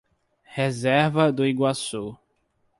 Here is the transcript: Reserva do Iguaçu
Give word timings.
Reserva 0.57 1.31
do 1.31 1.43
Iguaçu 1.45 2.17